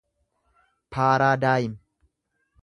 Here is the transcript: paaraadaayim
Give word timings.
paaraadaayim 0.91 1.73